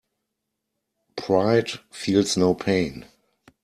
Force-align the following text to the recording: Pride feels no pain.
Pride 1.15 1.79
feels 1.91 2.35
no 2.35 2.55
pain. 2.55 3.05